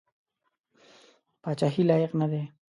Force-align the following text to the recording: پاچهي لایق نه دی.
پاچهي 1.41 1.83
لایق 1.89 2.11
نه 2.21 2.27
دی. 2.31 2.43